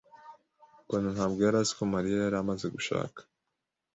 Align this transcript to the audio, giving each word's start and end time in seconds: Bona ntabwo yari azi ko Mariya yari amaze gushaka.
Bona 0.87 1.09
ntabwo 1.15 1.39
yari 1.45 1.57
azi 1.61 1.73
ko 1.77 1.83
Mariya 1.93 2.17
yari 2.19 2.37
amaze 2.39 2.65
gushaka. 2.75 3.19